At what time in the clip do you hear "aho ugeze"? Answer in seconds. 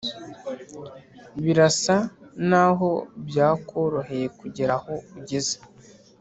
4.79-5.55